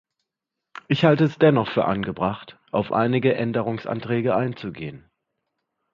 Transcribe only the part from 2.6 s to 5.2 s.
auf einige Änderungsanträge einzugehen.